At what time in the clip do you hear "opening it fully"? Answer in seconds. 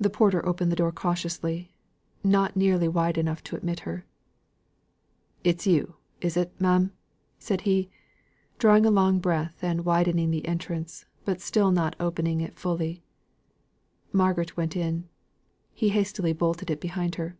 12.00-13.04